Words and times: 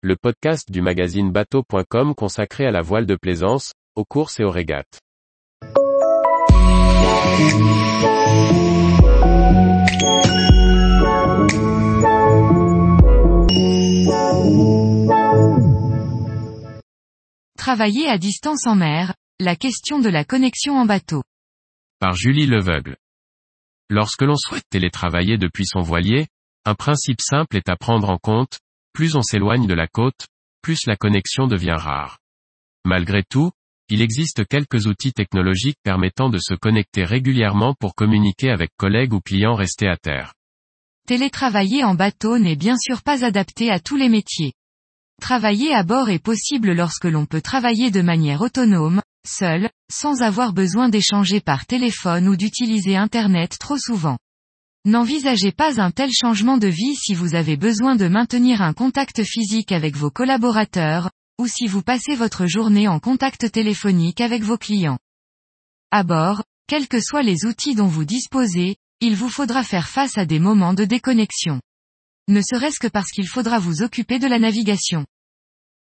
le 0.00 0.14
podcast 0.14 0.70
du 0.70 0.80
magazine 0.80 1.32
bateau.com 1.32 2.14
consacré 2.14 2.64
à 2.64 2.70
la 2.70 2.82
voile 2.82 3.04
de 3.04 3.16
plaisance, 3.16 3.72
aux 3.96 4.04
courses 4.04 4.38
et 4.38 4.44
aux 4.44 4.50
régates. 4.50 5.00
Travailler 17.56 18.08
à 18.08 18.18
distance 18.18 18.68
en 18.68 18.76
mer, 18.76 19.14
la 19.40 19.56
question 19.56 19.98
de 19.98 20.08
la 20.08 20.24
connexion 20.24 20.76
en 20.76 20.84
bateau. 20.86 21.24
Par 21.98 22.14
Julie 22.14 22.46
Leveugle. 22.46 22.96
Lorsque 23.90 24.22
l'on 24.22 24.36
souhaite 24.36 24.68
télétravailler 24.70 25.38
depuis 25.38 25.66
son 25.66 25.80
voilier, 25.80 26.28
un 26.64 26.76
principe 26.76 27.20
simple 27.20 27.56
est 27.56 27.68
à 27.68 27.74
prendre 27.74 28.10
en 28.10 28.18
compte, 28.18 28.60
plus 28.98 29.14
on 29.14 29.22
s'éloigne 29.22 29.68
de 29.68 29.74
la 29.74 29.86
côte, 29.86 30.26
plus 30.60 30.86
la 30.88 30.96
connexion 30.96 31.46
devient 31.46 31.76
rare. 31.78 32.18
Malgré 32.84 33.22
tout, 33.22 33.52
il 33.88 34.02
existe 34.02 34.44
quelques 34.44 34.88
outils 34.88 35.12
technologiques 35.12 35.78
permettant 35.84 36.30
de 36.30 36.38
se 36.38 36.54
connecter 36.54 37.04
régulièrement 37.04 37.74
pour 37.78 37.94
communiquer 37.94 38.50
avec 38.50 38.70
collègues 38.76 39.12
ou 39.12 39.20
clients 39.20 39.54
restés 39.54 39.86
à 39.86 39.96
terre. 39.96 40.34
Télétravailler 41.06 41.84
en 41.84 41.94
bateau 41.94 42.40
n'est 42.40 42.56
bien 42.56 42.74
sûr 42.76 43.04
pas 43.04 43.24
adapté 43.24 43.70
à 43.70 43.78
tous 43.78 43.94
les 43.94 44.08
métiers. 44.08 44.52
Travailler 45.22 45.72
à 45.72 45.84
bord 45.84 46.10
est 46.10 46.18
possible 46.18 46.72
lorsque 46.72 47.04
l'on 47.04 47.24
peut 47.24 47.40
travailler 47.40 47.92
de 47.92 48.02
manière 48.02 48.40
autonome, 48.40 49.00
seul, 49.24 49.70
sans 49.92 50.22
avoir 50.22 50.52
besoin 50.52 50.88
d'échanger 50.88 51.40
par 51.40 51.66
téléphone 51.66 52.26
ou 52.26 52.34
d'utiliser 52.34 52.96
Internet 52.96 53.58
trop 53.60 53.78
souvent. 53.78 54.18
N'envisagez 54.88 55.52
pas 55.52 55.82
un 55.82 55.90
tel 55.90 56.10
changement 56.10 56.56
de 56.56 56.66
vie 56.66 56.94
si 56.94 57.12
vous 57.12 57.34
avez 57.34 57.58
besoin 57.58 57.94
de 57.94 58.08
maintenir 58.08 58.62
un 58.62 58.72
contact 58.72 59.22
physique 59.22 59.70
avec 59.70 59.94
vos 59.94 60.10
collaborateurs, 60.10 61.10
ou 61.38 61.46
si 61.46 61.66
vous 61.66 61.82
passez 61.82 62.14
votre 62.14 62.46
journée 62.46 62.88
en 62.88 62.98
contact 62.98 63.52
téléphonique 63.52 64.22
avec 64.22 64.42
vos 64.42 64.56
clients. 64.56 64.98
À 65.90 66.04
bord, 66.04 66.42
quels 66.66 66.88
que 66.88 67.02
soient 67.02 67.22
les 67.22 67.44
outils 67.44 67.74
dont 67.74 67.86
vous 67.86 68.06
disposez, 68.06 68.76
il 69.02 69.14
vous 69.14 69.28
faudra 69.28 69.62
faire 69.62 69.90
face 69.90 70.16
à 70.16 70.24
des 70.24 70.38
moments 70.38 70.72
de 70.72 70.86
déconnexion. 70.86 71.60
Ne 72.28 72.40
serait-ce 72.40 72.80
que 72.80 72.88
parce 72.88 73.10
qu'il 73.10 73.28
faudra 73.28 73.58
vous 73.58 73.82
occuper 73.82 74.18
de 74.18 74.26
la 74.26 74.38
navigation. 74.38 75.04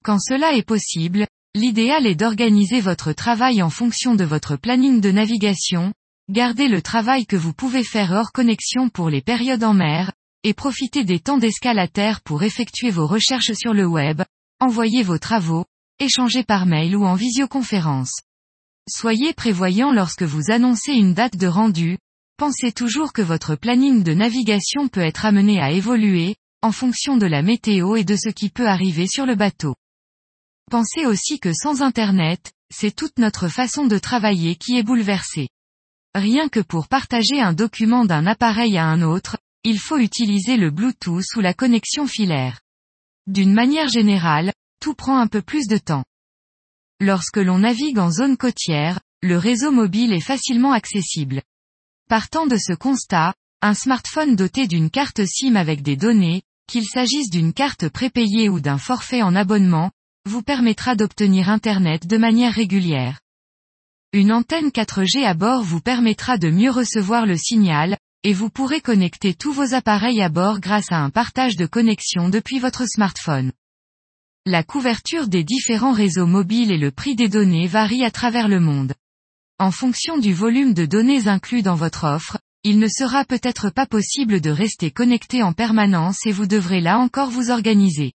Quand 0.02 0.18
cela 0.18 0.54
est 0.54 0.66
possible, 0.66 1.26
l'idéal 1.54 2.06
est 2.06 2.14
d'organiser 2.14 2.80
votre 2.80 3.12
travail 3.12 3.62
en 3.62 3.68
fonction 3.68 4.14
de 4.14 4.24
votre 4.24 4.56
planning 4.56 5.02
de 5.02 5.10
navigation, 5.10 5.92
Gardez 6.30 6.68
le 6.68 6.82
travail 6.82 7.24
que 7.24 7.36
vous 7.36 7.54
pouvez 7.54 7.82
faire 7.82 8.12
hors 8.12 8.32
connexion 8.32 8.90
pour 8.90 9.08
les 9.08 9.22
périodes 9.22 9.64
en 9.64 9.72
mer, 9.72 10.12
et 10.44 10.52
profitez 10.52 11.02
des 11.02 11.20
temps 11.20 11.38
d'escale 11.38 11.78
à 11.78 11.88
terre 11.88 12.20
pour 12.20 12.42
effectuer 12.42 12.90
vos 12.90 13.06
recherches 13.06 13.54
sur 13.54 13.72
le 13.72 13.86
web, 13.86 14.20
envoyer 14.60 15.02
vos 15.02 15.16
travaux, 15.16 15.64
échanger 15.98 16.44
par 16.44 16.66
mail 16.66 16.96
ou 16.96 17.06
en 17.06 17.14
visioconférence. 17.14 18.12
Soyez 18.90 19.32
prévoyant 19.32 19.90
lorsque 19.90 20.22
vous 20.22 20.50
annoncez 20.50 20.92
une 20.92 21.14
date 21.14 21.38
de 21.38 21.46
rendu, 21.46 21.96
pensez 22.36 22.72
toujours 22.72 23.14
que 23.14 23.22
votre 23.22 23.56
planning 23.56 24.02
de 24.02 24.12
navigation 24.12 24.88
peut 24.88 25.00
être 25.00 25.24
amené 25.24 25.62
à 25.62 25.70
évoluer, 25.70 26.36
en 26.60 26.72
fonction 26.72 27.16
de 27.16 27.26
la 27.26 27.40
météo 27.40 27.96
et 27.96 28.04
de 28.04 28.16
ce 28.16 28.28
qui 28.28 28.50
peut 28.50 28.68
arriver 28.68 29.06
sur 29.06 29.24
le 29.24 29.34
bateau. 29.34 29.76
Pensez 30.70 31.06
aussi 31.06 31.40
que 31.40 31.54
sans 31.54 31.80
Internet, 31.80 32.52
c'est 32.70 32.94
toute 32.94 33.18
notre 33.18 33.48
façon 33.48 33.86
de 33.86 33.96
travailler 33.96 34.56
qui 34.56 34.76
est 34.76 34.82
bouleversée. 34.82 35.48
Rien 36.18 36.48
que 36.48 36.58
pour 36.58 36.88
partager 36.88 37.40
un 37.40 37.52
document 37.52 38.04
d'un 38.04 38.26
appareil 38.26 38.76
à 38.76 38.86
un 38.86 39.02
autre, 39.02 39.36
il 39.62 39.78
faut 39.78 39.98
utiliser 39.98 40.56
le 40.56 40.72
Bluetooth 40.72 41.36
ou 41.36 41.40
la 41.40 41.54
connexion 41.54 42.08
filaire. 42.08 42.60
D'une 43.28 43.52
manière 43.52 43.88
générale, 43.88 44.52
tout 44.80 44.94
prend 44.94 45.18
un 45.18 45.28
peu 45.28 45.42
plus 45.42 45.68
de 45.68 45.78
temps. 45.78 46.04
Lorsque 47.00 47.36
l'on 47.36 47.58
navigue 47.58 48.00
en 48.00 48.10
zone 48.10 48.36
côtière, 48.36 48.98
le 49.22 49.38
réseau 49.38 49.70
mobile 49.70 50.12
est 50.12 50.18
facilement 50.18 50.72
accessible. 50.72 51.40
Partant 52.08 52.48
de 52.48 52.56
ce 52.56 52.72
constat, 52.72 53.34
un 53.62 53.74
smartphone 53.74 54.34
doté 54.34 54.66
d'une 54.66 54.90
carte 54.90 55.24
SIM 55.24 55.54
avec 55.54 55.82
des 55.82 55.96
données, 55.96 56.42
qu'il 56.66 56.84
s'agisse 56.84 57.30
d'une 57.30 57.52
carte 57.52 57.88
prépayée 57.88 58.48
ou 58.48 58.58
d'un 58.58 58.78
forfait 58.78 59.22
en 59.22 59.36
abonnement, 59.36 59.92
vous 60.26 60.42
permettra 60.42 60.96
d'obtenir 60.96 61.48
Internet 61.48 62.08
de 62.08 62.16
manière 62.16 62.54
régulière. 62.54 63.20
Une 64.14 64.32
antenne 64.32 64.70
4G 64.70 65.26
à 65.26 65.34
bord 65.34 65.62
vous 65.62 65.82
permettra 65.82 66.38
de 66.38 66.48
mieux 66.48 66.70
recevoir 66.70 67.26
le 67.26 67.36
signal, 67.36 67.98
et 68.22 68.32
vous 68.32 68.48
pourrez 68.48 68.80
connecter 68.80 69.34
tous 69.34 69.52
vos 69.52 69.74
appareils 69.74 70.22
à 70.22 70.30
bord 70.30 70.60
grâce 70.60 70.90
à 70.90 70.96
un 70.96 71.10
partage 71.10 71.56
de 71.56 71.66
connexion 71.66 72.30
depuis 72.30 72.58
votre 72.58 72.86
smartphone. 72.88 73.52
La 74.46 74.62
couverture 74.62 75.28
des 75.28 75.44
différents 75.44 75.92
réseaux 75.92 76.26
mobiles 76.26 76.72
et 76.72 76.78
le 76.78 76.90
prix 76.90 77.16
des 77.16 77.28
données 77.28 77.66
varient 77.66 78.06
à 78.06 78.10
travers 78.10 78.48
le 78.48 78.60
monde. 78.60 78.94
En 79.58 79.70
fonction 79.70 80.16
du 80.16 80.32
volume 80.32 80.72
de 80.72 80.86
données 80.86 81.28
inclus 81.28 81.60
dans 81.60 81.74
votre 81.74 82.04
offre, 82.04 82.38
il 82.64 82.78
ne 82.78 82.88
sera 82.88 83.26
peut-être 83.26 83.68
pas 83.68 83.84
possible 83.84 84.40
de 84.40 84.48
rester 84.48 84.90
connecté 84.90 85.42
en 85.42 85.52
permanence 85.52 86.24
et 86.24 86.32
vous 86.32 86.46
devrez 86.46 86.80
là 86.80 86.98
encore 86.98 87.28
vous 87.28 87.50
organiser. 87.50 88.12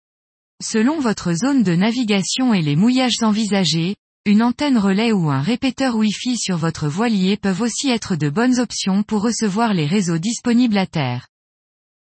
Selon 0.63 1.01
votre 1.01 1.33
zone 1.33 1.63
de 1.63 1.75
navigation 1.75 2.53
et 2.53 2.61
les 2.61 2.77
mouillages 2.77 3.21
envisagés, 3.23 3.97
une 4.25 4.43
antenne 4.43 4.77
relais 4.77 5.11
ou 5.11 5.31
un 5.31 5.41
répéteur 5.41 5.95
Wi-Fi 5.95 6.37
sur 6.37 6.55
votre 6.55 6.87
voilier 6.87 7.37
peuvent 7.37 7.61
aussi 7.61 7.89
être 7.89 8.15
de 8.15 8.29
bonnes 8.29 8.59
options 8.59 9.01
pour 9.01 9.23
recevoir 9.23 9.73
les 9.73 9.87
réseaux 9.87 10.19
disponibles 10.19 10.77
à 10.77 10.85
terre. 10.85 11.27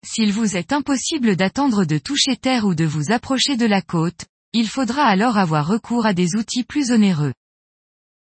S'il 0.06 0.32
vous 0.32 0.56
est 0.56 0.72
impossible 0.72 1.36
d'attendre 1.36 1.84
de 1.84 1.98
toucher 1.98 2.38
terre 2.38 2.66
ou 2.66 2.76
de 2.76 2.86
vous 2.86 3.12
approcher 3.12 3.58
de 3.58 3.66
la 3.66 3.82
côte, 3.82 4.26
il 4.54 4.68
faudra 4.68 5.02
alors 5.02 5.40
avoir 5.40 5.68
recours 5.68 6.06
à 6.06 6.14
des 6.14 6.36
outils 6.36 6.64
plus 6.64 6.92
onéreux. 6.92 7.34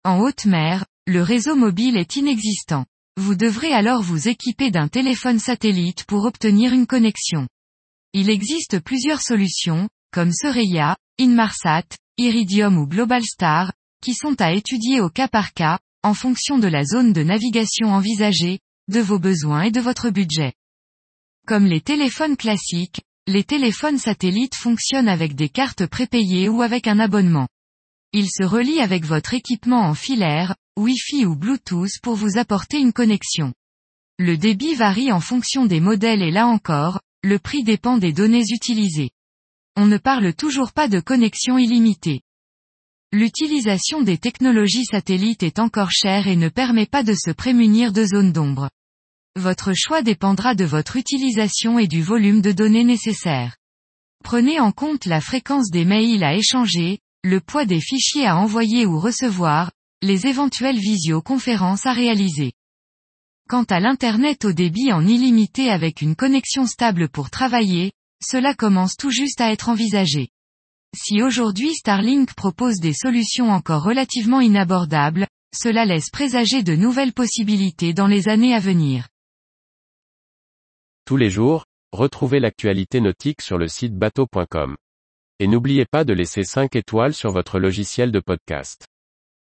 En 0.03 0.19
haute 0.19 0.45
mer, 0.45 0.85
le 1.07 1.23
réseau 1.23 1.55
mobile 1.55 1.97
est 1.97 2.15
inexistant. 2.17 2.85
Vous 3.17 3.33
devrez 3.33 3.73
alors 3.73 4.03
vous 4.03 4.27
équiper 4.27 4.69
d'un 4.69 4.89
téléphone 4.89 5.39
satellite 5.39 6.03
pour 6.03 6.25
obtenir 6.25 6.71
une 6.71 6.85
connexion. 6.85 7.47
Il 8.13 8.29
existe 8.29 8.79
plusieurs 8.79 9.21
solutions, 9.21 9.89
comme 10.11 10.33
Sereia, 10.33 10.97
Inmarsat, 11.19 11.85
Iridium 12.17 12.77
ou 12.77 12.85
Global 12.85 13.23
Star, 13.23 13.71
qui 14.03 14.13
sont 14.13 14.41
à 14.41 14.51
étudier 14.51 14.99
au 14.99 15.09
cas 15.09 15.29
par 15.29 15.53
cas, 15.53 15.79
en 16.03 16.13
fonction 16.13 16.59
de 16.59 16.67
la 16.67 16.83
zone 16.83 17.13
de 17.13 17.23
navigation 17.23 17.93
envisagée, 17.93 18.59
de 18.89 18.99
vos 18.99 19.19
besoins 19.19 19.63
et 19.63 19.71
de 19.71 19.79
votre 19.79 20.09
budget. 20.09 20.53
Comme 21.47 21.65
les 21.65 21.79
téléphones 21.79 22.35
classiques, 22.35 23.01
les 23.25 23.43
téléphones 23.43 23.99
satellites 23.99 24.55
fonctionnent 24.55 25.07
avec 25.07 25.35
des 25.35 25.47
cartes 25.47 25.85
prépayées 25.85 26.49
ou 26.49 26.61
avec 26.61 26.87
un 26.87 26.99
abonnement. 26.99 27.47
Ils 28.11 28.29
se 28.29 28.43
relient 28.43 28.81
avec 28.81 29.05
votre 29.05 29.33
équipement 29.33 29.83
en 29.83 29.93
filaire, 29.93 30.55
Wi-Fi 30.77 31.25
ou 31.25 31.35
Bluetooth 31.37 31.99
pour 32.01 32.15
vous 32.15 32.37
apporter 32.37 32.79
une 32.79 32.91
connexion. 32.91 33.53
Le 34.19 34.37
débit 34.37 34.75
varie 34.75 35.11
en 35.11 35.21
fonction 35.21 35.65
des 35.65 35.79
modèles 35.79 36.21
et 36.21 36.31
là 36.31 36.47
encore, 36.47 36.99
le 37.23 37.39
prix 37.39 37.63
dépend 37.63 37.97
des 37.97 38.11
données 38.11 38.43
utilisées 38.49 39.10
on 39.81 39.87
ne 39.87 39.97
parle 39.97 40.35
toujours 40.35 40.73
pas 40.73 40.87
de 40.87 40.99
connexion 40.99 41.57
illimitée. 41.57 42.21
L'utilisation 43.11 44.03
des 44.03 44.19
technologies 44.19 44.85
satellites 44.85 45.41
est 45.41 45.57
encore 45.57 45.89
chère 45.89 46.27
et 46.27 46.35
ne 46.35 46.49
permet 46.49 46.85
pas 46.85 47.01
de 47.01 47.15
se 47.15 47.31
prémunir 47.31 47.91
de 47.91 48.05
zones 48.05 48.31
d'ombre. 48.31 48.69
Votre 49.35 49.73
choix 49.73 50.03
dépendra 50.03 50.53
de 50.53 50.65
votre 50.65 50.97
utilisation 50.97 51.79
et 51.79 51.87
du 51.87 52.03
volume 52.03 52.41
de 52.41 52.51
données 52.51 52.83
nécessaires. 52.83 53.57
Prenez 54.23 54.59
en 54.59 54.71
compte 54.71 55.07
la 55.07 55.19
fréquence 55.19 55.71
des 55.71 55.83
mails 55.83 56.23
à 56.23 56.35
échanger, 56.35 56.99
le 57.23 57.41
poids 57.41 57.65
des 57.65 57.81
fichiers 57.81 58.27
à 58.27 58.37
envoyer 58.37 58.85
ou 58.85 58.99
recevoir, 58.99 59.71
les 60.03 60.27
éventuelles 60.27 60.77
visioconférences 60.77 61.87
à 61.87 61.93
réaliser. 61.93 62.53
Quant 63.49 63.63
à 63.63 63.79
l'Internet 63.79 64.45
au 64.45 64.51
débit 64.51 64.93
en 64.93 65.07
illimité 65.07 65.71
avec 65.71 66.03
une 66.03 66.15
connexion 66.15 66.67
stable 66.67 67.09
pour 67.09 67.31
travailler, 67.31 67.93
cela 68.23 68.53
commence 68.53 68.95
tout 68.95 69.11
juste 69.11 69.41
à 69.41 69.51
être 69.51 69.69
envisagé. 69.69 70.29
Si 70.95 71.21
aujourd'hui 71.21 71.73
Starlink 71.73 72.33
propose 72.33 72.79
des 72.79 72.93
solutions 72.93 73.49
encore 73.49 73.83
relativement 73.83 74.41
inabordables, 74.41 75.27
cela 75.55 75.85
laisse 75.85 76.09
présager 76.09 76.63
de 76.63 76.75
nouvelles 76.75 77.13
possibilités 77.13 77.93
dans 77.93 78.07
les 78.07 78.29
années 78.29 78.53
à 78.53 78.59
venir. 78.59 79.07
Tous 81.05 81.17
les 81.17 81.29
jours, 81.29 81.65
retrouvez 81.91 82.39
l'actualité 82.39 83.01
nautique 83.01 83.41
sur 83.41 83.57
le 83.57 83.67
site 83.67 83.95
bateau.com. 83.95 84.75
Et 85.39 85.47
n'oubliez 85.47 85.85
pas 85.85 86.03
de 86.03 86.13
laisser 86.13 86.43
5 86.43 86.75
étoiles 86.75 87.13
sur 87.13 87.31
votre 87.31 87.59
logiciel 87.59 88.11
de 88.11 88.19
podcast. 88.19 88.87